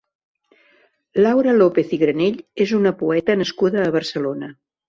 [1.25, 4.55] Laura López i Granell és una poeta nascuda a Barcelona.